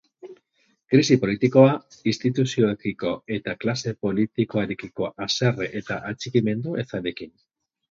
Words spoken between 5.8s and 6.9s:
eta atxikimendu